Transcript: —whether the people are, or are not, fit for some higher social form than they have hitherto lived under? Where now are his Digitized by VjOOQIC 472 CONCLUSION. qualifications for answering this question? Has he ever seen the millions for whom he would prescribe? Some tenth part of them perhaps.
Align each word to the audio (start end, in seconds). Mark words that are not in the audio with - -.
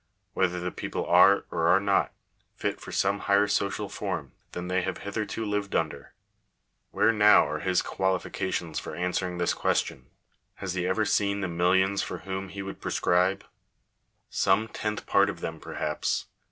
—whether 0.33 0.59
the 0.59 0.71
people 0.71 1.05
are, 1.05 1.45
or 1.51 1.67
are 1.67 1.79
not, 1.79 2.11
fit 2.55 2.81
for 2.81 2.91
some 2.91 3.19
higher 3.19 3.47
social 3.47 3.87
form 3.87 4.31
than 4.51 4.67
they 4.67 4.81
have 4.81 4.97
hitherto 4.97 5.45
lived 5.45 5.75
under? 5.75 6.13
Where 6.89 7.11
now 7.13 7.47
are 7.47 7.59
his 7.59 7.83
Digitized 7.83 7.83
by 7.83 7.85
VjOOQIC 7.85 7.85
472 7.85 7.85
CONCLUSION. 7.85 7.97
qualifications 7.99 8.79
for 8.79 8.95
answering 8.95 9.37
this 9.37 9.53
question? 9.53 10.05
Has 10.55 10.73
he 10.73 10.87
ever 10.87 11.05
seen 11.05 11.41
the 11.41 11.47
millions 11.47 12.01
for 12.01 12.17
whom 12.17 12.49
he 12.49 12.63
would 12.63 12.81
prescribe? 12.81 13.45
Some 14.31 14.67
tenth 14.69 15.05
part 15.05 15.29
of 15.29 15.41
them 15.41 15.59
perhaps. 15.59 16.25